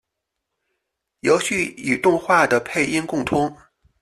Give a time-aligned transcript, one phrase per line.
[1.19, 3.55] 游戏与动画的配音共通。